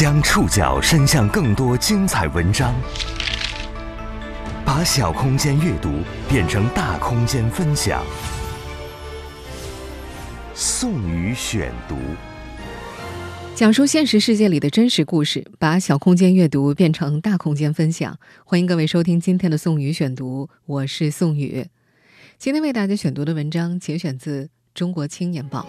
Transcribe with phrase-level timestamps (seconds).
[0.00, 2.74] 将触角伸向更多精彩文章，
[4.64, 5.90] 把小空间阅读
[6.26, 8.02] 变成大空间分享。
[10.54, 11.96] 宋宇选读，
[13.54, 18.18] 讲述现实世界里的真实故事，把小空间阅读变成大空间分享。
[18.46, 21.66] 欢迎各位收听今天的宋宇选读，我是宋宇。
[22.38, 25.66] 今天为大家选读的文章节选自《中国青年报》。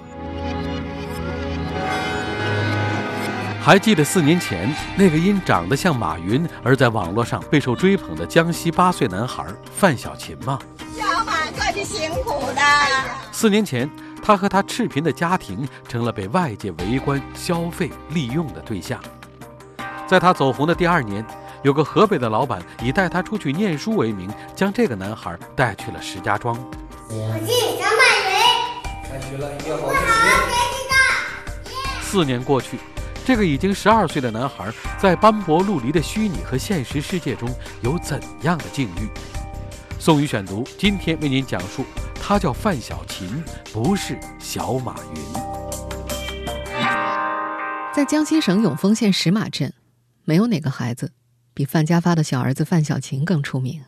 [3.63, 9.45] 还记得四年前那个因长得像马云而在网络上备受追捧的江西八岁男孩
[9.77, 10.57] 范小琴吗？
[10.97, 12.61] 小马可是辛苦的。
[13.31, 13.87] 四年前，
[14.23, 18.99] 他和他赤贫的家庭成了被外界围观、消费、利用的对象。
[20.07, 21.23] 在他走红的第二年，
[21.61, 26.57] 有个河北的老板以带他出去念书为名，将这个男孩带去了石家庄。
[27.09, 28.33] 我进小马云。
[29.07, 29.99] 开学了，要好好学
[30.73, 32.01] 习的。
[32.01, 32.79] 四年过去。
[33.23, 37.47] 这个已经十二岁的男孩，在斑驳陆离的虚拟和现实世界中
[37.81, 39.07] 有怎样的境遇？
[39.99, 45.21] 宋宇选读，今天为您讲述，他叫范小勤，不是小马云。
[47.93, 49.71] 在江西省永丰县石马镇，
[50.25, 51.11] 没有哪个孩子
[51.53, 53.83] 比范家发的小儿子范小勤更出名。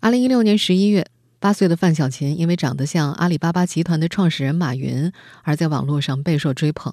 [0.00, 1.06] 二零一六年十一月，
[1.40, 5.10] 八岁的范小勤因为长得像阿里巴巴集团的创始人马云，
[5.42, 6.92] 而在网络上备受追捧。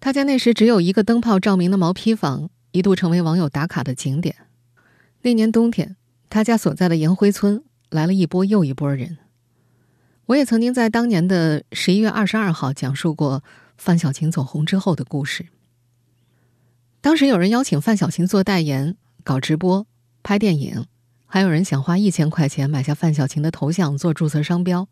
[0.00, 4.36] 他家那时只有一个灯泡照明的毛坯房，一度成为网友打卡的景点。
[5.22, 5.96] 那年冬天，
[6.28, 9.18] 他家所在的延辉村来了一波又一波人。
[10.26, 13.42] 我也曾经在当年的十一月二十二号讲述过
[13.76, 15.46] 范小琴走红之后的故事。
[17.00, 19.86] 当时有人邀请范小琴做代言、搞直播、
[20.22, 20.86] 拍电影，
[21.26, 24.88] 还有人想花一千块钱买下范小琴的头像做注册商标，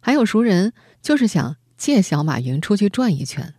[0.00, 3.54] 还有熟人就是想借小马云出去转一圈。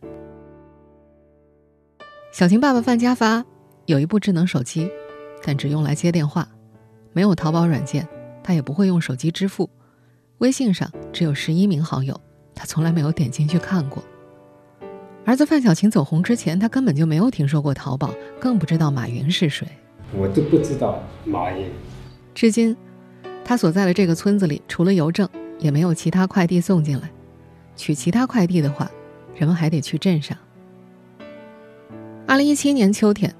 [2.31, 3.43] 小琴爸爸范家发
[3.87, 4.89] 有一部智能手机，
[5.43, 6.47] 但只用来接电话，
[7.11, 8.07] 没有淘宝软件，
[8.43, 9.67] 他也不会用手机支付。
[10.37, 12.19] 微信上只有十一名好友，
[12.53, 14.03] 他从来没有点进去看过。
[15.25, 19.67] 儿子范小琴走红之前，他根本就没有听说过淘宝，更不知道马云是谁。
[20.15, 21.67] 我都不知道马云。
[22.35, 22.77] 至今，
[23.43, 27.09] 他所在的这个村子里，除了邮政，也没有其他快递送进来。
[27.75, 28.89] 取其他快递的话，
[29.35, 30.37] 人们还得去镇上。
[32.29, 33.33] 二零一七年秋天，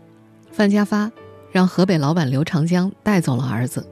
[0.51, 1.11] 范家发
[1.51, 3.85] 让河北老板刘长江带走了儿子。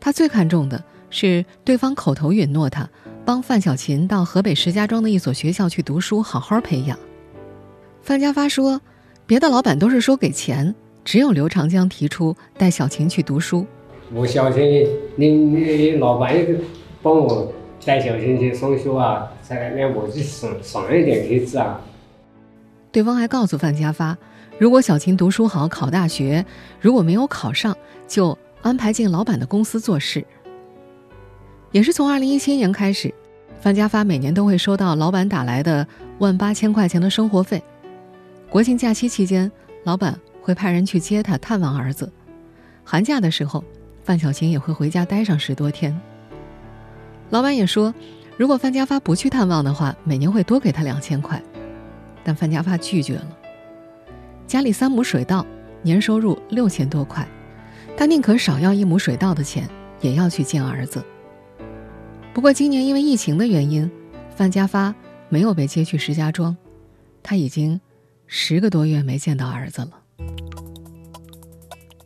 [0.00, 2.88] 他最看重的是对方口头允诺他
[3.26, 6.98] 帮范小琴到河北石家庄的一所学校去读书，好好培养。
[8.00, 8.80] 范家发说，
[9.26, 10.74] 别的老板都是说给钱，
[11.04, 13.66] 只有刘长江提出带小琴去读书。
[14.14, 16.58] 我小琴，你你老板也
[17.02, 17.52] 帮我
[17.84, 21.78] 带小琴去上学啊，才让我去省省一点日子啊。
[22.90, 24.16] 对方还告诉范家发，
[24.58, 26.44] 如果小琴读书好，考大学，
[26.80, 27.76] 如果没有考上，
[28.06, 30.24] 就安排进老板的公司做事。
[31.70, 33.12] 也是从二零一七年开始，
[33.60, 35.86] 范家发每年都会收到老板打来的
[36.18, 37.62] 万八千块钱的生活费。
[38.48, 39.52] 国庆假期期间，
[39.84, 42.10] 老板会派人去接他探望儿子。
[42.84, 43.62] 寒假的时候，
[44.02, 45.94] 范小琴也会回家待上十多天。
[47.28, 47.92] 老板也说，
[48.38, 51.42] 如果范家发不去探望的话，每年会多给他两千块。
[52.28, 53.38] 但范家发拒绝了。
[54.46, 55.46] 家里三亩水稻，
[55.80, 57.26] 年收入六千多块，
[57.96, 59.66] 他宁可少要一亩水稻的钱，
[60.02, 61.02] 也要去见儿子。
[62.34, 63.90] 不过今年因为疫情的原因，
[64.36, 64.94] 范家发
[65.30, 66.54] 没有被接去石家庄，
[67.22, 67.80] 他已经
[68.26, 69.92] 十个多月没见到儿子了。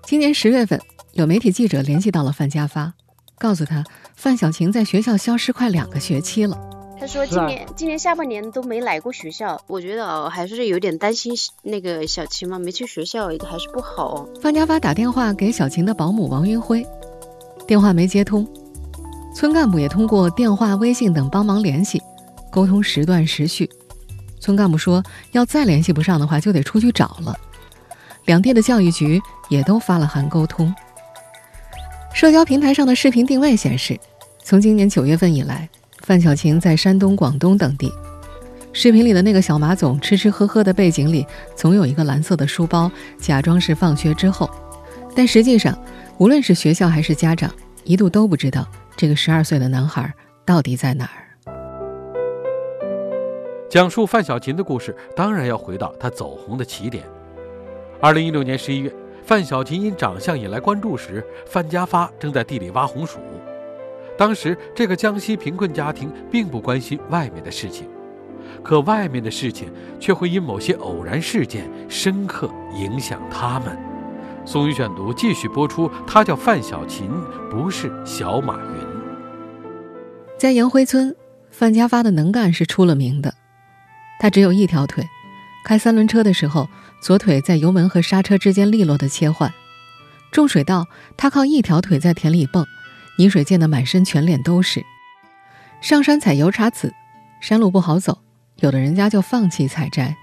[0.04, 0.80] 今年十月份，
[1.14, 2.94] 有媒体记者联系到了范家发，
[3.40, 3.82] 告诉他
[4.14, 6.71] 范小晴在学校消失快两个学期了。
[7.02, 14.24] 他说今年今年下半年都没来过学校，我觉得哦还是有点担心那个小琴嘛，没去学校一个还是不好。
[14.40, 16.86] 范家发打电话给小琴的保姆王云辉，
[17.66, 18.46] 电话没接通，
[19.34, 22.00] 村干部也通过电话、微信等帮忙联系，
[22.52, 23.68] 沟通时断时续。
[24.38, 25.02] 村干部说
[25.32, 27.36] 要再联系不上的话，就得出去找了。
[28.26, 30.72] 两地的教育局也都发了函沟通。
[32.14, 33.98] 社交平台上的视频定位显示，
[34.44, 35.68] 从今年九月份以来。
[36.02, 37.90] 范小琴在山东、广东等地，
[38.72, 44.50] 视频里的那个小马总吃吃喝喝的背景里，总有一个蓝色的书包，假装是放学之后，
[45.14, 45.78] 但实际上，
[46.18, 47.48] 无论是学校还是家长，
[47.84, 48.66] 一度都不知道
[48.96, 50.12] 这个十二岁的男孩
[50.44, 51.22] 到底在哪儿。
[53.70, 57.04] 讲述范小琴的故事，当然要回到他走红的起点。
[58.00, 58.92] 二零一六年十一月，
[59.24, 63.20] 范小琴因长相引来关注时，范家发正在地里挖红薯。
[64.22, 67.88] 当时，这个江西贫困家庭并不关心外面的事情，
[68.62, 73.76] 可外面的事情却会因某些偶然事件深刻影响他们。
[74.44, 77.10] 宋宇选读继续播出，他叫范小琴，
[77.50, 78.86] 不是小马云。
[80.38, 81.16] 在杨辉村，
[81.50, 83.34] 范家发的能干是出了名的。
[84.20, 85.04] 他只有一条腿，
[85.64, 86.68] 开三轮车的时候，
[87.02, 89.50] 左腿在油门和刹车之间利落的切换；
[90.30, 90.86] 种水稻，
[91.16, 92.64] 他靠一条腿在田里蹦，
[93.22, 94.84] 泥水溅得满身全脸都是。
[95.80, 96.92] 上山采油茶籽，
[97.40, 98.18] 山路不好走，
[98.56, 100.16] 有的人家就放弃采摘。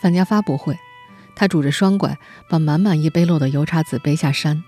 [0.00, 0.78] 范家发不会，
[1.36, 2.16] 他拄着双拐，
[2.48, 4.64] 把满满一背篓的油茶籽背下山。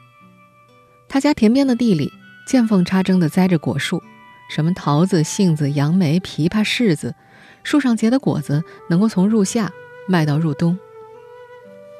[1.08, 2.12] 他家田边的地里
[2.46, 4.02] 见缝插针地栽着果树，
[4.50, 7.14] 什么桃子、杏子、杨梅、枇杷、柿子，
[7.62, 9.72] 树上结的果子能够从入夏
[10.06, 10.78] 卖到入冬。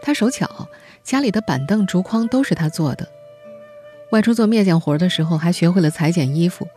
[0.03, 0.69] 他手巧，
[1.03, 3.09] 家里的板凳、竹筐都是他做的。
[4.13, 6.69] 外出做篾匠活的时候，还学会了裁剪衣服。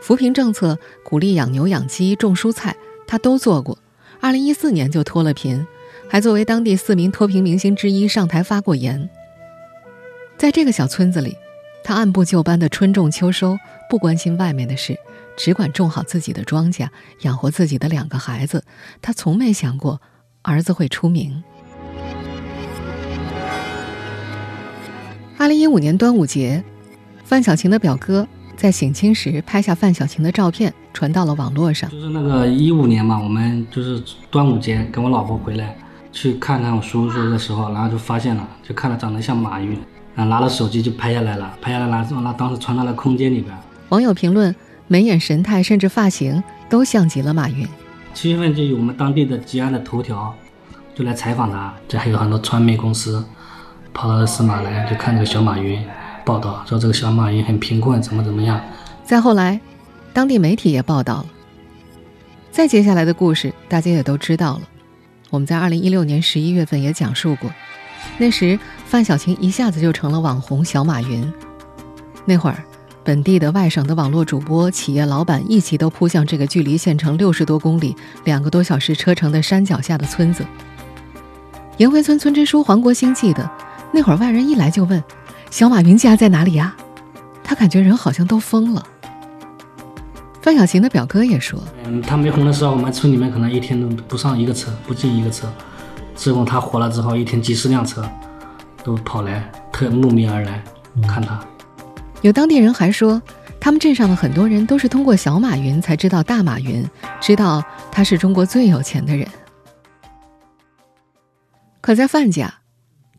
[0.00, 2.76] 扶贫政策鼓励养牛、养鸡、种蔬菜，
[3.08, 3.76] 他都做过。
[4.20, 5.66] 二零一四年就脱了贫，
[6.08, 9.10] 还作为当地四名脱贫明星之一上台发过言。
[10.38, 11.36] 在这个小村子里，
[11.82, 13.58] 他按部就班的春种秋收，
[13.90, 14.96] 不关心外面的事，
[15.36, 16.88] 只管种好自己的庄稼，
[17.22, 18.64] 养活自己的两个孩子。
[19.02, 20.00] 他从没想过
[20.42, 21.42] 儿子会出名。
[25.40, 26.62] 二零一五年端午节，
[27.24, 28.28] 范小琴的表哥。
[28.58, 31.88] 在省亲时拍下范小琴的照片，传到了网络上。
[31.88, 35.74] 就是那个一五年嘛，我们就是端午节跟我老婆回来
[36.12, 39.70] 去看看我叔叔的时候，然后就发现了，就看他长得像马云，
[40.14, 43.56] 然后拿了手机就拍下来了，拍下来了，那当时传到了空间里边。
[43.88, 44.54] 网友评论：
[44.88, 47.66] 眉眼神态甚至发型都像极了马云。
[48.12, 50.34] 七月份就有我们当地的吉安的头条
[50.94, 53.24] 就来采访他，这还有很多传媒公司
[53.92, 55.82] 跑到司马来就看这个小马云。
[56.24, 58.60] 报道说这个小马云很贫困，怎么怎么样？
[59.04, 59.60] 再后来，
[60.12, 61.26] 当地媒体也报道了。
[62.52, 64.62] 再接下来的故事，大家也都知道了。
[65.30, 67.50] 我们在二零一六年十一月份也讲述过，
[68.18, 71.32] 那时范小琴一下子就成了网红小马云。
[72.24, 72.62] 那会儿，
[73.02, 80.44] 本地的、外省的网络主播、企业老板一起都扑向这个距离县城六十多公里、两个多小时车程的山脚下的村子。
[81.78, 83.50] 银辉村村支书黄国兴记得，
[83.92, 85.02] 那会儿外人一来就问。
[85.50, 86.76] 小马云家在哪里呀？
[87.42, 88.86] 他感觉人好像都疯了。
[90.40, 95.52] 范小琴的表哥也说：“嗯，他没红的时候，我们村里面可能一天都不上一个车，不进一个车。
[96.14, 98.08] 自从他火了之后，一天几十辆车
[98.84, 100.62] 都跑来，特慕名而来
[101.08, 101.38] 看他。”
[102.22, 103.20] 有当地人还说，
[103.58, 106.88] 他们镇上的很多人都是通过小马云才知道大马云，
[107.20, 109.26] 知道他是中国最有钱的人。
[111.80, 112.52] 可在范家，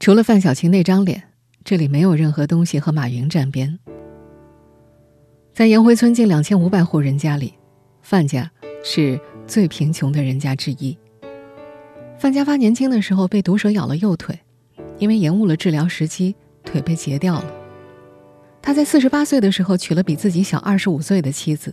[0.01, 1.21] 除了范小琴那张脸。
[1.63, 3.77] 这里没有任何东西和马云沾边。
[5.53, 7.53] 在颜回村近两千五百户人家里，
[8.01, 8.49] 范家
[8.83, 10.97] 是最贫穷的人家之一。
[12.17, 14.39] 范家发年轻的时候被毒蛇咬了右腿，
[14.97, 16.33] 因为延误了治疗时机，
[16.65, 17.45] 腿被截掉了。
[18.59, 21.71] 他在四十八岁的时候娶了比自己小二十五岁的妻子，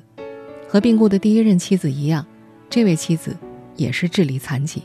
[0.68, 2.26] 和病故的第一任妻子一样，
[2.68, 3.34] 这位妻子
[3.74, 4.82] 也是智力残疾，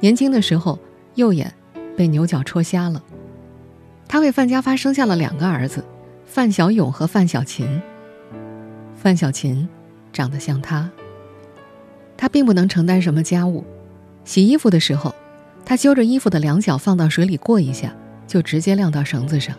[0.00, 0.76] 年轻的时候
[1.14, 1.54] 右眼
[1.98, 3.02] 被牛角戳瞎了。
[4.06, 5.84] 他为范家发生下了两个儿子，
[6.24, 7.82] 范小勇和范小琴。
[8.94, 9.68] 范小琴
[10.12, 10.88] 长得像他。
[12.16, 13.64] 他并不能承担什么家务，
[14.24, 15.12] 洗衣服的时候，
[15.64, 17.92] 他揪着衣服的两角放到水里过一下，
[18.28, 19.56] 就直接晾到绳子上。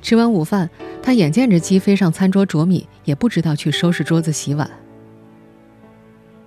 [0.00, 0.70] 吃完午饭，
[1.02, 4.70] 他眼见着鸡飞上餐桌啄米，也不知道去收拾桌子洗碗。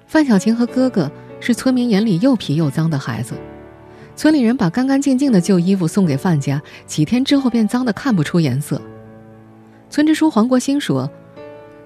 [0.08, 3.36] 范小琴和哥哥是村民眼里又皮又脏的孩子。
[4.16, 8.82] 村里人把干干净净的旧衣服送给范家，几天之后便脏得看不出颜色。
[9.90, 11.10] 村支书黄国兴说：“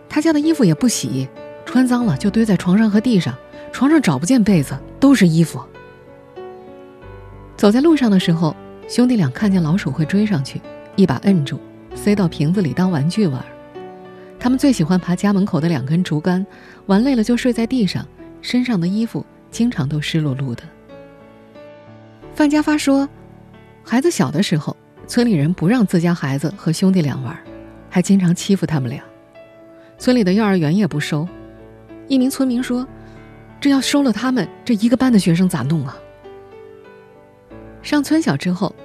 [0.10, 1.27] 他家的衣服也不洗，
[1.65, 3.34] 穿脏了就堆在床上和地上，
[3.72, 5.62] 床上找不见被子，都是衣服。”
[7.55, 8.55] 走在路上的时候，
[8.88, 10.62] 兄弟俩看见老鼠会追上去，
[10.96, 11.60] 一把摁住，
[11.96, 13.43] 塞到瓶子里当玩具玩。
[14.39, 16.46] 他们最喜欢爬家门口的两根竹竿，
[16.86, 18.05] 玩累了就睡在地上，
[18.41, 20.63] 身上的衣服经常都湿漉漉的。
[22.38, 23.10] 范家发说，
[23.84, 24.77] 孩子小的时候，
[25.08, 27.36] 村里人不让自家孩子和兄弟俩玩，
[27.89, 29.03] 还经常欺负他们俩。
[29.98, 31.27] 村里的幼儿园也不收。
[32.08, 32.88] 一名村民说
[33.60, 35.98] ：“这要收了他们，这一个班的学生咋弄啊？”
[37.82, 38.75] 上村小之后，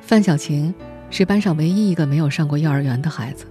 [0.00, 0.74] 范小琴
[1.10, 3.44] 是班上唯一一个没有上过幼儿园的孩子。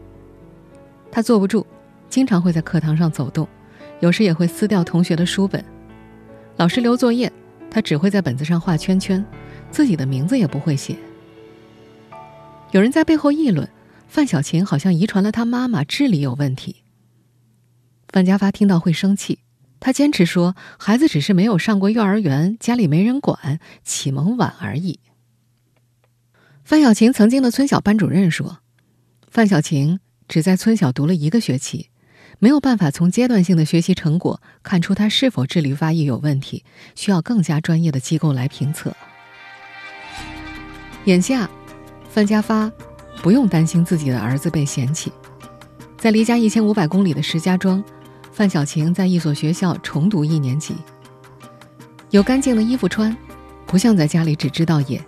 [1.12, 1.64] 他坐不住，
[2.10, 3.48] 经常会在课堂上走动，
[4.00, 5.64] 有时也会撕掉同学的书本。
[6.58, 7.32] 老师留作业，
[7.70, 9.24] 他只会在本子上画圈圈。
[9.72, 10.96] 自己的名字也不会写。
[12.72, 13.70] 有人在背后议论，
[14.08, 16.78] 范小琴好像遗传了她妈妈智力有问题。
[18.10, 19.40] 范家发听到会生气，
[19.80, 25.00] 他坚持说，孩子只是没有上过幼儿园，家里没人管，启蒙晚而已。
[26.64, 28.60] 范小琴曾经的村小班主任说，
[29.30, 31.90] 范小琴只在村小读了一个学期，
[32.40, 36.64] 没有办法从阶段性的学习成果看出他是否智力发育有问题，
[36.96, 38.96] 需要更加专业的机构来评测。
[41.06, 41.50] 眼下，
[42.10, 42.72] 范家发
[43.24, 45.12] 不用担心自己的儿子被嫌弃，
[45.98, 47.84] 在离家一千五百公里的石家庄。
[48.32, 50.76] 范小晴在一所学校重读一年级，
[52.12, 53.16] 有干净的衣服穿，
[53.66, 55.04] 不像在家里只知道野。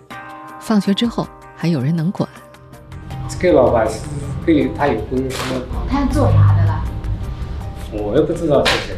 [0.60, 2.28] 放学之后还有人能管。
[3.28, 4.00] 这个老板是
[4.44, 5.38] 对他有公司，
[5.88, 6.84] 他做啥的了？
[7.92, 8.96] 我也不知道这些。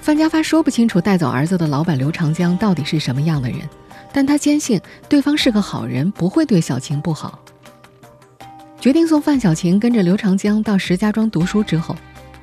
[0.00, 3.60] 范家发说不清楚带走儿子的老板刘长江到底是什么样的人，
[4.14, 7.38] 但他坚信对方是个好人，不会对小晴不好。
[8.80, 11.96] 决定送范小晴跟着刘长江到石家庄读书之后。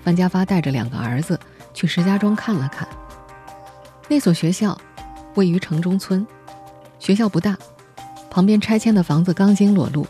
[0.03, 1.39] 范家发带着两个儿子
[1.75, 2.87] 去石家庄看了看。
[4.07, 4.75] 那所学校
[5.35, 6.25] 位于城中村，
[6.97, 7.55] 学校不大，
[8.29, 10.05] 旁边拆迁的房子钢筋裸露，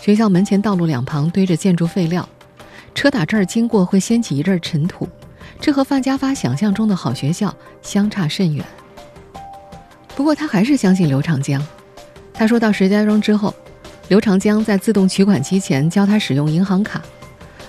[0.00, 2.28] 学校门前道路两旁堆着建筑废料，
[2.96, 5.08] 车打这儿经过会掀起一阵尘土，
[5.60, 8.66] 这和范家发想象中的好学校相差甚远。
[10.18, 11.64] 不过他还是相信刘长江。
[12.34, 13.54] 他说到石家庄之后，
[14.08, 17.00] 刘长江在自动取款机前教他使用银行卡，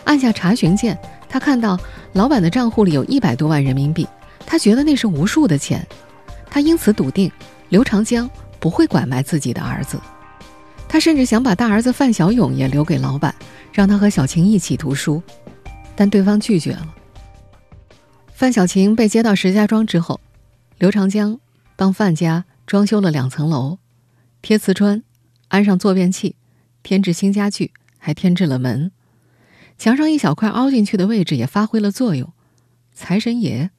[0.04, 0.98] 按下查询键。
[1.30, 1.80] 他看到
[2.14, 4.08] 老板的账户里有一百多万人民币，
[4.48, 5.86] 他觉得那是无数的钱，
[6.50, 7.32] 他因此笃定
[7.70, 8.28] 刘长江
[8.60, 10.02] 不会拐卖自己的儿子。
[10.88, 13.36] 他甚至想把大儿子范小勇也留给老板，
[13.72, 15.22] 让他和小晴一起读书，
[15.96, 16.96] 但对方拒绝了。
[18.34, 20.20] 范小晴被接到石家庄之后，
[20.80, 21.40] 刘长江
[21.80, 23.78] 帮范家装修了两层楼，
[24.42, 25.02] 贴瓷砖，
[25.48, 26.36] 安上坐便器，
[26.84, 28.92] 添置新家具，还添置了门。
[29.78, 32.34] 墙上一小块凹进去的位置也发挥了作用，
[32.92, 33.70] 财神爷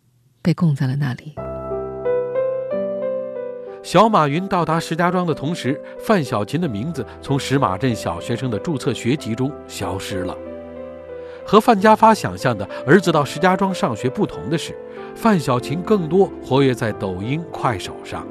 [0.41, 1.35] 被供在了那里。
[3.83, 10.35] 小马云到达石家庄的同时，范小琴的名字从石马镇小学生的注册学籍中消失了。
[11.51, 14.73] 和范家发想象的儿子到石家庄上学不同的是，
[15.17, 18.25] 范小琴更多活跃在抖音、快手上，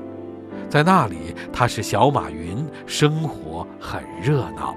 [0.69, 4.73] 在那里他是小马云，生活很热闹。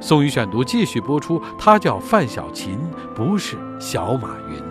[0.00, 1.42] 宋宇选读继续播出。
[1.58, 2.78] 他叫范小琴，
[3.12, 4.62] 不是小马云。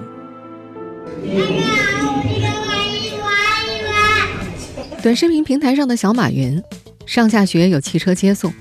[5.03, 6.63] 短视频平台上的小马云，
[7.05, 8.53] 上下学有汽车接送，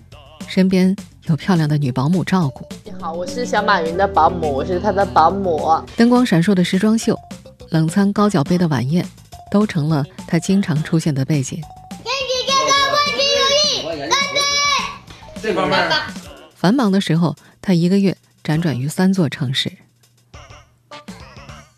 [0.49, 0.97] 身边
[1.29, 2.67] 有漂亮的女保姆照顾。
[3.01, 5.83] 你好，我是小马云的保姆，我是他的保姆。
[5.97, 7.19] 灯光闪烁的时装秀，
[7.71, 9.03] 冷餐高脚杯的晚宴，
[9.51, 11.59] 都成了他经常出现的背景。
[12.05, 13.17] 天气健康，万事
[13.87, 13.99] 如意。
[14.01, 14.41] 干杯！
[15.41, 15.91] 这方面。
[16.55, 18.15] 繁忙的时候，他一个月
[18.45, 19.73] 辗转于三座城市。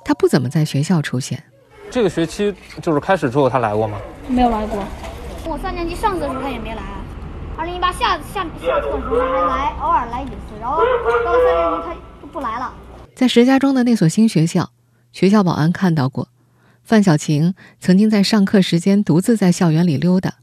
[0.04, 1.40] 他不怎么在学校出现。
[1.88, 3.96] 这个学期就是开始之后，他来过吗？
[4.26, 4.84] 没有来过。
[5.44, 6.82] 我三年级上课的时候他也没来。
[7.62, 10.32] 二零一八下下下课的时候还来，偶尔来一次。
[10.60, 10.82] 然后
[11.24, 12.74] 到了三年级他就不来了。
[13.14, 14.72] 在石家庄的那所新学校，
[15.12, 16.26] 学校保安看到过
[16.82, 20.34] 范小晴曾经在上课时间独自在校园里溜达。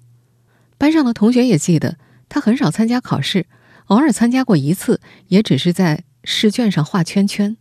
[0.77, 1.97] 班上的同学也记得
[2.29, 3.47] 他很少参加考试。
[3.87, 7.57] 偶尔参加过一次，也只是在试卷上画圈圈。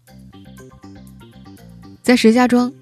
[2.01, 2.73] 在石家庄，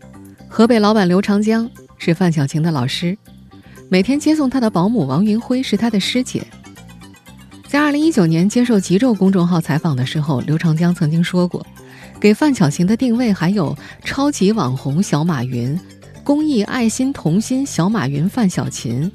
[0.46, 3.16] 河北老板刘长江是范小晴的老师，
[3.88, 6.46] 每天接送他的保姆王云辉是他的师姐。
[7.68, 11.66] 在二零一九年接受极昼公众号采访的时候，刘长江曾经说过，
[12.20, 15.78] 给范小琴的定位还有超级网红小马云、
[16.22, 19.10] 公益爱心童心小马云范小琴、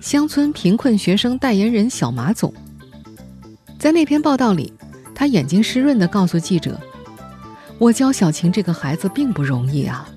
[0.00, 2.54] 乡村贫困学生代言人小马总。
[3.78, 4.72] 在那篇报道里，
[5.14, 6.80] 他眼睛湿润地告诉记者
[7.78, 10.08] ：“我教小琴这个孩子并不容易啊。”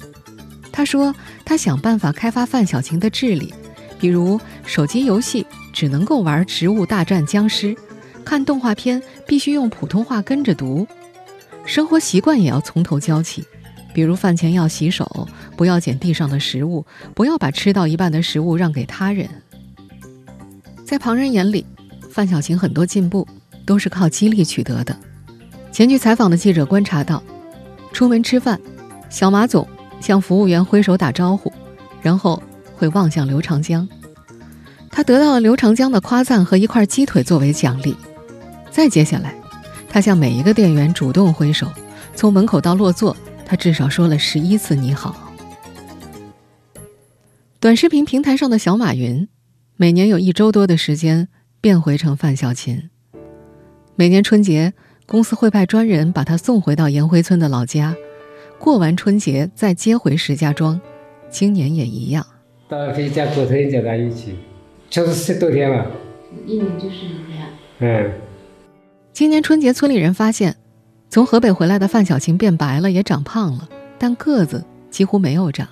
[0.72, 3.54] 他说：“他想办法开发范小琴的智力，
[4.00, 5.46] 比如手机游戏
[5.80, 7.68] 只能够玩《植物大战僵尸》，
[8.26, 10.86] 看动画片必须用普通话跟着读，
[11.64, 13.46] 生活习惯也要从头教起，
[13.94, 19.30] 比如饭前要洗手，不要捡地上的食物，不要把吃到一半的食物让给他人。”
[20.84, 21.66] 在旁人眼里，
[22.12, 23.26] 范小晴很多进步。
[23.66, 24.98] 都是靠激励取得的。
[25.72, 27.22] 前去采访的记者观察到，
[27.94, 28.60] 出门吃饭，
[29.12, 29.68] 小马总
[30.02, 31.54] 向服务员挥手打招呼，
[32.02, 32.42] 然后
[32.76, 33.88] 会望向刘长江。
[35.00, 37.96] 他得到了刘长江的夸赞和一块鸡腿作为奖励。
[38.70, 39.34] 再接下来，
[39.88, 41.72] 他向每一个店员主动挥手，
[42.14, 43.16] 从门口到落座，
[43.46, 45.32] 他至少说了十一次“你好”。
[47.62, 49.30] 短视频平台上的小马云，
[49.78, 51.30] 每年有一周多的时间
[51.62, 52.90] 变回成范小琴。
[53.96, 54.74] 每年春节，
[55.06, 57.96] 公司会派专人把他送回到颜灰村的老家，
[58.60, 60.82] 过完春节再接回石家庄。
[61.30, 62.28] 今年也一样。
[62.68, 64.36] 到可以过春节在一起。
[64.90, 65.86] 就是十多天了。
[66.46, 67.48] 一年就是一年。
[67.80, 68.12] 嗯。
[69.14, 70.56] 今年春节村里人发现
[71.10, 73.68] 从河北回来的范小琴变白了也长胖了
[73.98, 75.68] 但个子几乎没有长。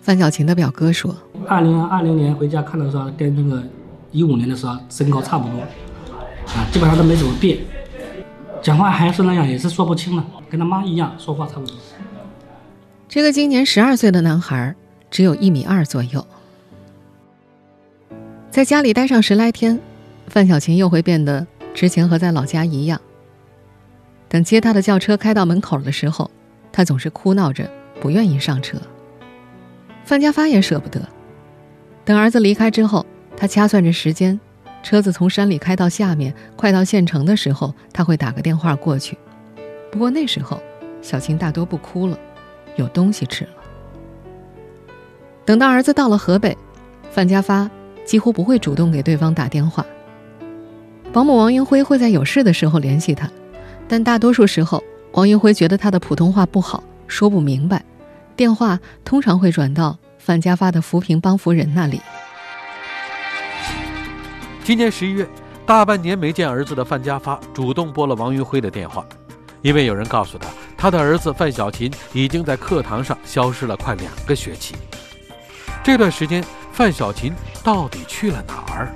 [0.00, 1.14] 范小琴的表哥说
[1.46, 3.62] 二零二零年回家看的时候跟那个
[4.10, 5.60] 一五年的时候身高差不多。
[5.60, 7.58] 啊基本上都没怎么变。
[8.60, 11.74] 讲话还是那样也是说不清了跟他妈一样说话差不多。
[13.08, 14.74] 这个今年十二岁的男孩
[15.10, 16.24] 只有一米二左右。
[18.52, 19.80] 在家里待上十来天，
[20.26, 23.00] 范小琴又会变得之前和在老家一样。
[24.28, 26.30] 等接她的轿车开到门口的时候，
[26.70, 27.66] 她总是哭闹着
[27.98, 28.76] 不愿意上车。
[30.04, 31.00] 范家发也舍不得。
[32.04, 33.06] 等儿子离开之后，
[33.38, 34.38] 他掐算着时间，
[34.82, 39.16] 车子从山里开到下面，快到县城的时候，他会打个电话过去。
[39.90, 40.62] 不过那时候，
[41.00, 42.18] 小琴大多不哭了，
[42.76, 43.50] 有东西吃了。
[45.46, 46.54] 等到儿子到了河北，
[47.10, 47.70] 范家发
[48.04, 49.84] 几乎不会主动给对方打电话。
[51.12, 53.30] 保姆王云辉会在有事的时候联系他
[53.86, 54.82] 但大多数时候
[55.12, 57.84] 王云辉觉得他的普通话不好说不明白
[58.34, 62.00] 电话通常会转到范家发的扶贫帮扶人那里。
[64.64, 65.28] 今年十一月
[65.66, 69.04] 大半年没见儿子的范家发主动拨了王云辉的电话
[69.60, 74.74] 因为有人告诉他他的儿子范小琴已经在课堂上消失了快两个学期。
[75.84, 76.42] 这段时间
[76.72, 78.94] 范小琴到底去了哪儿？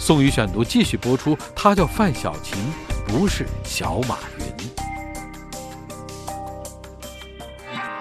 [0.00, 1.38] 宋宇选读继续播出。
[1.54, 2.58] 他叫范小琴，
[3.06, 4.46] 不是小马云。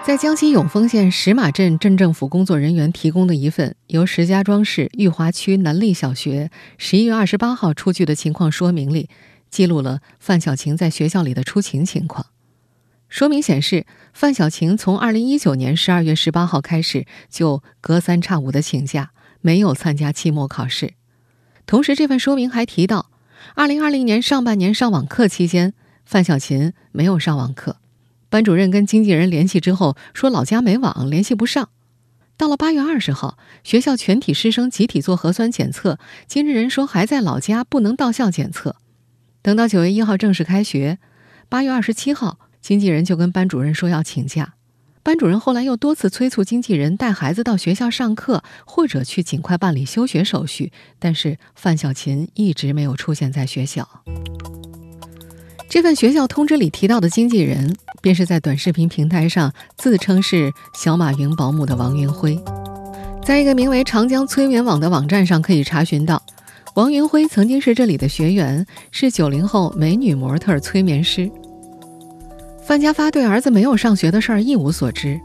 [0.03, 9.07] 在江西永丰县石马镇镇政府工作人员提供的一份由石家庄市裕华区南立小学十一月二十八号出具的情况说明里，
[9.51, 12.25] 记录了范小琴在学校里的出勤情况。
[13.11, 20.93] 说明显示，范小琴从二零一九年十二月十八号开始就隔三差五的请假，没有参加期末考试。
[21.65, 23.11] 同时，这份说明还提到，
[23.53, 25.73] 二零二零年上半年上网课期间，
[26.05, 27.75] 范小琴没有上网课。
[28.29, 31.67] 班主任跟经纪人联系之后，说老家没网，联系不上。
[32.37, 38.77] 到了八月二十号，学校全体师生集体做核酸检测，经纪人说还在老家，不能到校检测。
[39.41, 40.97] 等到九月一号正式开学，
[41.49, 44.53] 八月二十七号，经纪人就跟班主任说要请假。
[45.03, 53.87] 班主任后来又多次催促经纪人带孩子到学校上课或者去尽快办理休学手续但是范小琴一直没有出现在学校。
[55.67, 62.37] 这份学校通知里提到的经纪人便是在短视频平台上自称是小马云保姆的王云辉。
[63.23, 66.21] 在一个名为长江催眠网的网站上可以查询到
[66.75, 71.31] 王云辉曾经是这里的学员是九零后美女模特催眠师。
[72.63, 75.19] 范家发对儿子没有上学的事儿一无所知。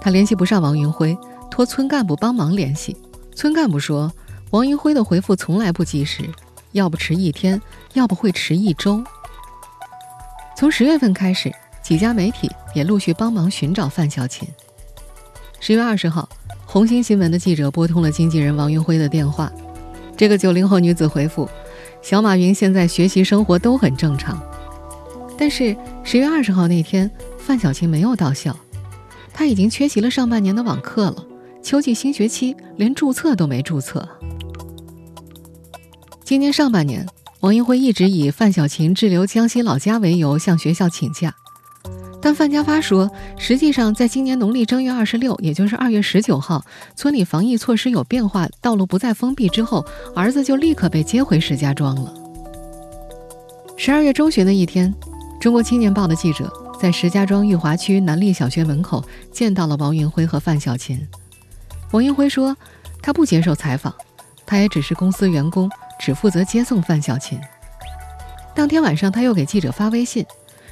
[0.00, 1.16] 他联系不上王云辉
[1.50, 2.96] 托村干部帮忙联系。
[3.34, 4.10] 村干部说
[4.50, 6.24] 王云辉的回复从来不及时
[6.72, 7.60] 要不迟一天
[7.92, 9.02] 要不会迟一周。
[10.56, 14.48] 从十月份开始几家媒体也陆续帮忙寻找范小琴。
[15.58, 16.28] 十月二十号
[16.64, 19.50] 红星新闻的记者拨通了经纪人王云辉的电话。
[20.16, 21.48] 这个九零后女子回复
[22.00, 24.40] 小马云现在学习生活都很正常
[25.38, 28.56] 但是十月二十号那天范小琴没有到校。
[29.32, 31.26] 她已经缺席了上半年的网课了
[31.62, 34.08] 秋季新学期连注册都没注册。
[36.24, 37.06] 今年上半年
[37.40, 41.34] 王英辉一直以范小琴滞留江西老家为由向学校请假。
[42.22, 46.64] 但范家发说实际上在今年农历正月二十六也就是二月十九号
[46.96, 52.12] 村里防疫措施有变化道路不再封闭之后儿子就立刻被接回石家庄了。
[53.76, 54.92] 十二月中旬的一天
[55.38, 61.06] 中国青年报的记者在石家庄裕华区南立小学门口见到了王云辉和范小琴。
[61.92, 62.56] 王云辉说
[63.02, 63.94] 他不接受采访
[64.44, 65.70] 他也只是公司员工
[66.00, 67.38] 只负责接送范小琴。
[68.54, 70.24] 当天晚上他又给记者发微信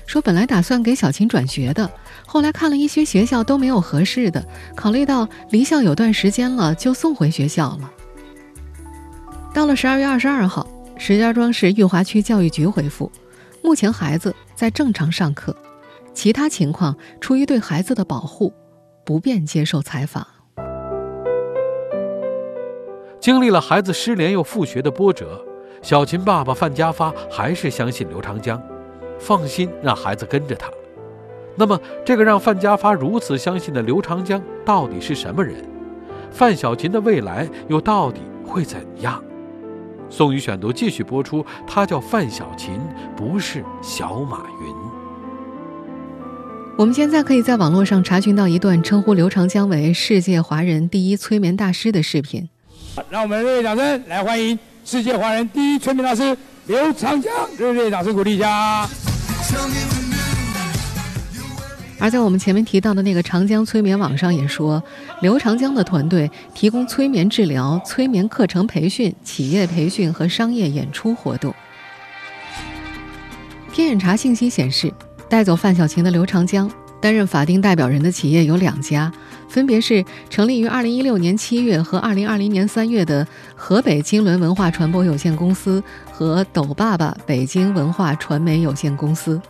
[0.06, 1.90] 说本来打算给小琴转学的
[2.26, 7.90] 后来看了一些学校都没有合适的考虑到离校有段时间了就送回学校了。
[9.52, 13.10] 到了十二月二十二号石家庄市裕华区教育局回复
[13.62, 15.54] 目前孩子在正常上课
[16.12, 18.52] 其他情况出于对孩子的保护
[19.04, 20.26] 不便接受采访。
[23.20, 25.44] 经历了孩子失联又复学的波折
[25.82, 28.62] 小琴爸爸范家发还是相信刘长江
[29.18, 30.70] 放心让孩子跟着他。
[31.56, 35.56] 那么这个让范家发如此相信的刘长江到底是什么人？
[36.30, 39.22] 范小琴的未来又到底会怎样？
[40.16, 42.78] 宋雨选读继续播出他叫范小琴
[43.16, 44.72] 不是小马云。
[46.78, 52.48] 我们现在可以在网络上查询到一段称呼刘长江为世界华人第一催眠大师的视频。
[53.10, 56.36] 让我们热烈掌声来欢迎世界华人第一催眠大师
[56.68, 58.88] 刘长江热烈掌声鼓励一下。
[62.04, 64.84] 而在我们前面提到的那个长江催眠网上也说，
[65.22, 71.54] 刘长江的团队提供催眠治疗、催眠课程培训、企业培训和商业演出活动。
[73.72, 74.92] 天眼查信息显示，
[75.30, 79.10] 带走范小琴的刘长江担任法定代表人的企业有两家，
[79.48, 89.40] 分别是成立于2016年7月和2020年3月的河北金轮文化传播有限公司和抖爸爸北京文化传媒有限公司。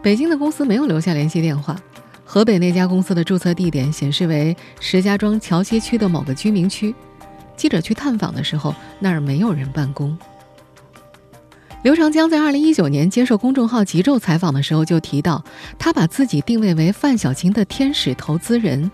[0.00, 1.76] 北京的公司没有留下联系电话，
[2.24, 6.94] 河北那家公司的注册地点显示为石家庄桥西区的某个居民区。
[7.56, 10.16] 记者去探访的时候，那儿没有人办公。
[11.82, 15.44] 刘长江在2019年接受公众号“极昼”采访的时候就提到，
[15.78, 18.90] 他把自己定位为范小琴的天使投资人，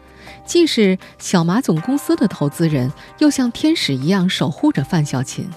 [0.47, 5.49] 既是小马总公司的投资人，又像天使一样守护着范小琴。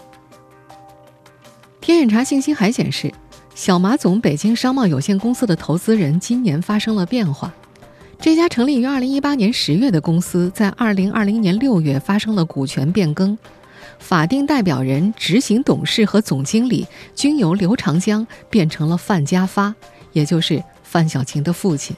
[1.82, 3.14] 天眼查信息还显示。
[3.58, 7.52] 小马总北京商贸有限公司的投资人今年发生了变化。
[8.20, 13.36] 这家成立于2018年10月的公司在2020年6月发生了股权变更，
[13.98, 19.74] 法定代表人、执行董事和总经理均由刘长江变成了范家发，
[20.14, 21.98] 也就是范小琴的父亲。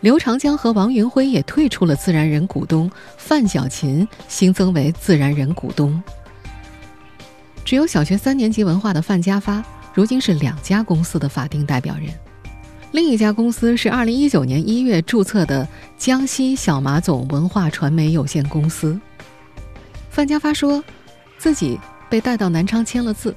[0.00, 6.02] 刘长江和王云辉也退出了自然人股东，范小琴新增为自然人股东。
[7.64, 9.64] 只有小学三年级文化的范家发。
[9.94, 12.08] 如今是两家公司的法定代表人，
[12.92, 18.98] 另一家公司是二零一九年一月注册的江西小马总文化传媒有限公司。
[20.10, 20.82] 范家发说，
[21.36, 21.78] 自己
[22.08, 23.36] 被带到南昌签了字。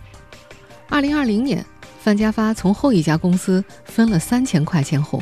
[0.88, 1.66] 二零二零年，
[2.00, 5.22] 范家发从后一家公司分了三千块钱红。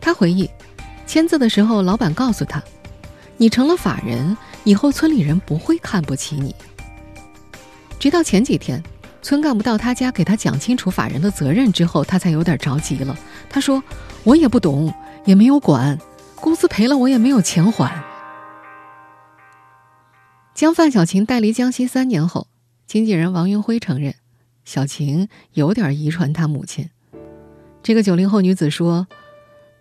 [0.00, 0.50] 他回忆，
[1.06, 2.60] 签字的时候，老板告诉他
[3.38, 6.52] ：“你成了法人，以后村里人不会看不起你。”
[8.00, 8.82] 直到前几天。
[9.26, 13.18] 村干部到他家给他讲清楚法人的责任之后，他才有点着急了。
[13.50, 13.82] 他说
[14.22, 15.98] ：“我也不懂，也没有管，
[16.36, 18.04] 公司赔了我也没有钱还。”
[20.54, 22.46] 将范小琴带离江西三年后，
[22.86, 24.14] 经纪人王云辉承认，
[24.64, 26.88] 小琴有点遗传他母亲。
[27.82, 29.08] 这个九零后女子说：“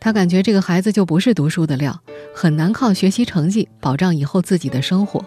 [0.01, 2.01] 她感觉这个孩子就不是读书的料，
[2.33, 5.23] 很难靠学习成绩保障以后自己的生活。”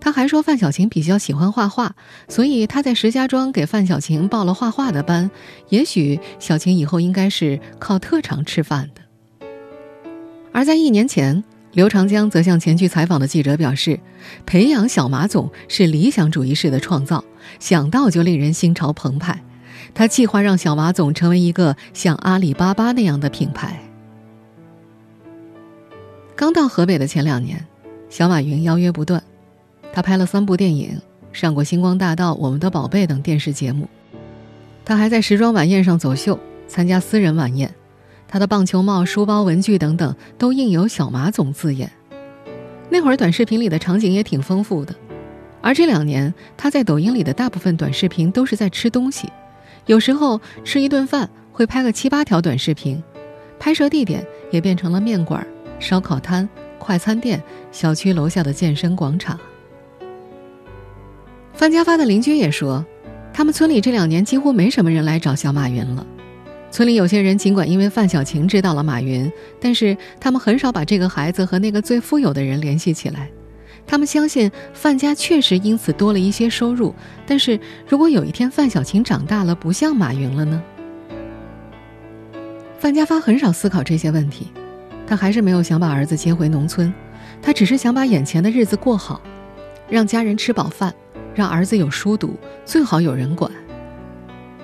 [0.00, 1.94] 他还说，范小琴比较喜欢画画，
[2.28, 5.30] 所以他在石家庄给范小琴报了画画的班。
[5.68, 9.02] 也许小琴以后应该是靠特长吃饭的。
[10.52, 14.00] 而在一年前，刘长江则向前去采访的记者表示，
[14.46, 17.22] 培养小马总是理想主义式的创造，
[17.58, 19.40] 想到就令人心潮澎湃。
[19.94, 23.80] 他计划让小马总成为一个像阿里巴巴那样的品牌。
[26.34, 27.66] 刚到河北的前两年，
[28.08, 29.22] 小马云邀约不断。
[29.92, 31.00] 他拍了三部电影，
[31.32, 33.88] 上过《星光大道》《我们的宝贝》等电视节目。
[34.84, 37.72] 他还在时装晚宴上走秀，参加私人晚宴。
[38.28, 41.90] 他的棒球帽、书包、文具等等都印有“小马总”字眼。
[42.88, 44.94] 那会儿短视频里的场景也挺丰富的。
[45.60, 49.28] 而这两年，他在抖音里的大部分短视频都是在吃东西，
[49.86, 53.02] 有时候吃一顿饭会拍个七八条短视频，
[53.58, 55.44] 拍摄地点也变成了面馆、
[55.78, 56.48] 烧烤摊、
[56.78, 59.38] 快餐店、小区楼下的健身广场。
[61.60, 62.82] 范家发的邻居也说，
[63.34, 66.06] 他们村里这两年几乎没什么人来找小马云了。
[66.70, 73.30] 村里有些人尽管因为范小琴知道了马云，但是他们很少把这个孩子和那个最富有的人联系起来。
[73.86, 76.94] 他们相信范家确实因此多了一些收入，
[77.26, 80.62] 但是如果有一天范小琴长大了不像马云了呢？
[82.78, 84.46] 范家发很少思考这些问题，
[85.06, 86.90] 他还是没有想把儿子接回农村，
[87.42, 89.20] 他只是想把眼前的日子过好，
[89.90, 90.94] 让家人吃饱饭。
[91.34, 93.50] 让儿子有书读，最好有人管。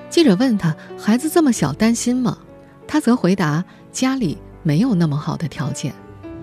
[0.08, 2.38] 记者问他：“孩子这么小，担心吗？”
[2.86, 5.92] 他则回答：“家里没有那么好的条件。”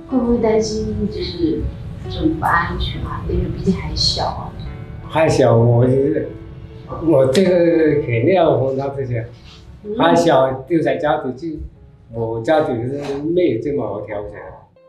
[0.07, 1.61] 会不会担心就是
[2.09, 3.23] 这种不安全啊？
[3.27, 4.51] 因为毕竟还小。
[5.07, 5.85] 还小，我
[7.05, 9.27] 我这个肯定要碰到这些。
[9.97, 11.47] 还小，就在家里就，
[12.13, 14.39] 我家里是没有这么好条件，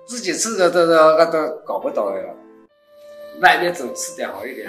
[0.06, 2.24] 自己吃的都都那都搞不到呀。
[3.40, 4.68] 外面总吃点好一点。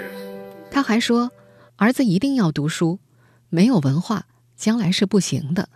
[0.70, 1.30] 他还说，
[1.76, 2.98] 儿子一定要读书，
[3.48, 4.26] 没有文化，
[4.56, 5.68] 将来是不行的。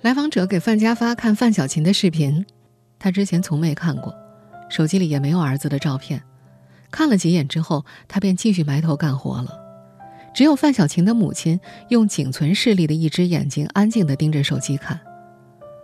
[0.00, 2.46] 来访者给范家发看范小琴的视频，
[2.98, 4.14] 他之前从没看过，
[4.70, 6.22] 手机里也没有儿子的照片。
[6.90, 9.58] 看了几眼之后，他便继续埋头干活了。
[10.32, 14.98] 只有范小琴的母亲用仅存视力的一只眼睛安静地盯着手机看。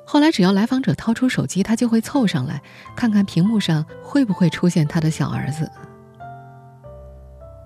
[0.07, 2.63] 后来，只要来访者掏出手机，他就会凑上来
[2.95, 5.71] 看看屏幕上会不会出现他的小儿子。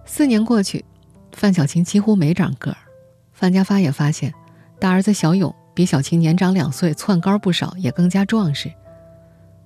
[0.05, 0.85] 四年过去，
[1.33, 2.77] 范小琴几乎没长个儿。
[3.33, 4.35] 范家发也发现，
[4.79, 8.71] 大儿子小勇比小琴年长两岁，窜高不少，也更加壮实。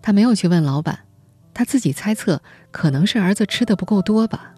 [0.03, 1.01] 他没有去问老板，
[1.55, 4.55] 他自己猜测，可能是儿子吃的不够多吧。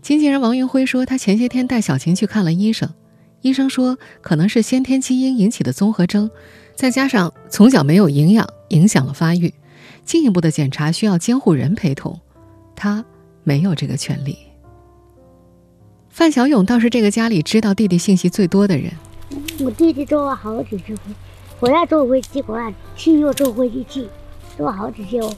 [0.00, 2.88] 经纪人王云辉说，他前些天带小琴去看了医生，
[3.42, 6.30] 医生说可能是先天基因引起的综合征。
[6.74, 9.52] 再加上从小没有营养，影响了发育，
[10.02, 12.18] 进一步的检查需要监护人陪同，
[12.74, 13.04] 他
[13.44, 14.38] 没有这个权利。
[16.08, 18.92] 范小勇倒是这个家里知道弟弟信息最多的人。
[19.60, 21.14] 我弟弟做了好几次回，
[21.60, 24.08] 回来之后会寄过来，去又之后回去寄，
[24.58, 25.32] 找我好几次哦。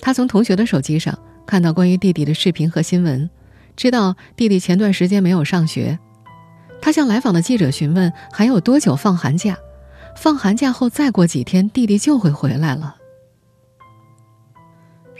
[0.00, 3.28] 他从同学的手机上看到关于弟弟的视频和新闻，
[3.76, 5.98] 知道弟弟前段时间没有上学。
[6.80, 9.58] 他向来访的记者询问还有多久放寒假。
[10.16, 12.96] 放寒假后，再过几天，弟弟就会回来了。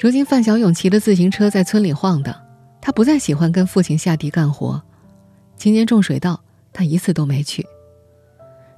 [0.01, 2.33] 如今，范小勇骑着自行车在村里晃荡，
[2.81, 4.81] 他不再喜欢跟父亲下地干活。
[5.57, 6.41] 今年种水稻，
[6.73, 7.67] 他一次都没去。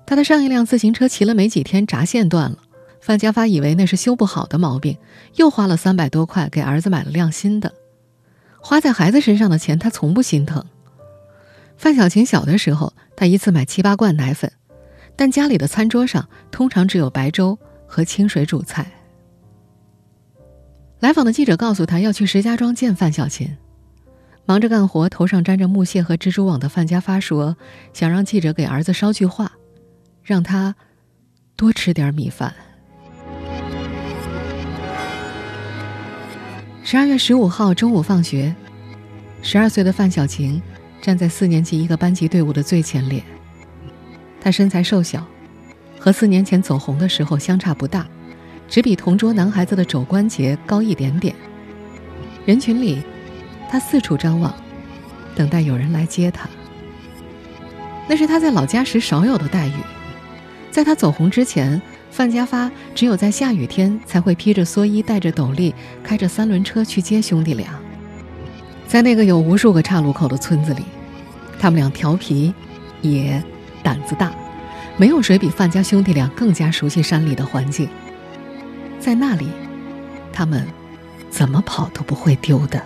[0.07, 2.57] 他的上一辆自行车骑了没几天，闸线断了。
[3.03, 4.97] 范家发以为那是修不好的毛病，
[5.37, 7.71] 又花了三百多块给儿子买了辆新的。
[8.59, 10.65] 花在孩子身上的钱，他从不心疼。
[11.77, 14.51] 范小琴小的时候，他一次买七八罐奶粉。
[15.17, 18.91] 但家里的餐桌上通常只有白粥和清水煮菜。
[21.01, 23.57] 来访的记者告诉他要去石家庄见范小琴，
[24.45, 27.57] 忙着干活、头上沾着木屑和蜘蛛网的范家发说，
[27.95, 29.51] 想让记者给儿子捎句话，
[30.23, 30.75] 让他
[31.57, 32.55] 多吃点米饭。
[36.85, 38.55] 十二月十五号中午放学，
[39.41, 40.61] 十二岁的范小琴
[41.01, 43.25] 站在四年级一个班级队伍的最前列。
[44.39, 45.27] 他身材瘦小，
[45.99, 48.07] 和四年前走红的时候相差不大，
[48.71, 51.35] 只比同桌男孩子的肘关节高一点点。
[52.47, 53.03] 人群里，
[53.69, 54.55] 他四处张望，
[55.35, 56.49] 等待有人来接他。
[58.09, 59.73] 那是他在老家时少有的待遇。
[60.71, 67.79] 在他走红之前，范家发只有在下雨天才会披着蓑衣、戴着斗笠，开着三轮车去接兄弟俩。
[68.87, 70.85] 在那个有无数个岔路口的村子里，
[71.59, 72.55] 他们俩调皮、
[73.03, 73.43] 也。
[73.83, 74.31] 胆子大，
[74.99, 77.89] 没有谁比范家兄弟俩更加熟悉山里的环境。
[79.01, 79.49] 在那里，
[80.31, 80.67] 他们
[81.31, 82.85] 怎么跑都不会丢的。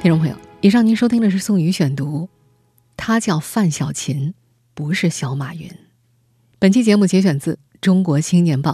[0.00, 2.28] 听众朋友，以上您收听的是宋宇选读，
[2.96, 4.32] 他叫范小琴，
[4.72, 5.70] 不是小马云。
[6.58, 8.72] 本期节目节选自《中国青年报》，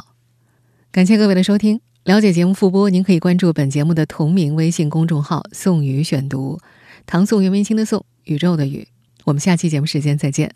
[0.92, 1.80] 感谢各位的收听。
[2.04, 6.60] 了解节目复播，您可以关注本节目的同名微信公众号“宋宇选读”，
[7.06, 8.86] 唐宋元明清的宋，宇宙的宇。
[9.24, 10.50] 我们下期节目时间再见。